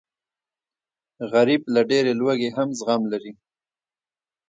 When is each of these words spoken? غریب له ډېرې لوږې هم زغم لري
غریب 1.31 1.61
له 1.73 1.81
ډېرې 1.89 2.13
لوږې 2.19 2.49
هم 2.57 2.69
زغم 2.79 3.01
لري 3.13 3.33